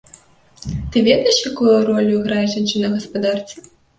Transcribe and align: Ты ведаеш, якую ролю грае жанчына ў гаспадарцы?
Ты 0.93 0.97
ведаеш, 1.07 1.37
якую 1.49 1.75
ролю 1.89 2.15
грае 2.25 2.47
жанчына 2.53 2.85
ў 2.87 2.93
гаспадарцы? 2.97 3.55